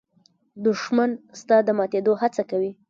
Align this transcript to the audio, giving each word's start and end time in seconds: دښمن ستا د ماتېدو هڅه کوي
دښمن 0.63 1.11
ستا 1.39 1.57
د 1.67 1.69
ماتېدو 1.77 2.13
هڅه 2.21 2.43
کوي 2.51 2.71